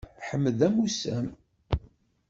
Ḥmed 0.27 0.53
d 0.59 0.61
amusam. 0.67 1.27